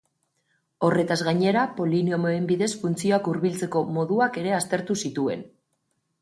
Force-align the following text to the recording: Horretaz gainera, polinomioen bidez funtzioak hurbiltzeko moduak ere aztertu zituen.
Horretaz 0.85 1.17
gainera, 1.27 1.65
polinomioen 1.79 2.47
bidez 2.53 2.69
funtzioak 2.85 3.29
hurbiltzeko 3.33 3.85
moduak 3.99 4.41
ere 4.45 4.57
aztertu 4.63 4.97
zituen. 5.05 5.47